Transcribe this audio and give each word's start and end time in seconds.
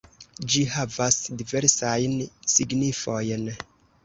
Ĝi 0.53 0.61
havas 0.75 1.17
diversajn 1.41 2.17
signifojn. 2.55 3.47